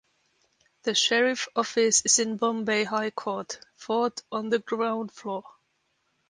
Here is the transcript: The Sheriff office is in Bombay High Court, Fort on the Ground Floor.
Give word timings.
The 0.81 0.95
Sheriff 0.95 1.47
office 1.55 2.01
is 2.05 2.17
in 2.17 2.37
Bombay 2.37 2.85
High 2.85 3.11
Court, 3.11 3.59
Fort 3.75 4.23
on 4.31 4.49
the 4.49 4.57
Ground 4.57 5.11
Floor. 5.11 5.43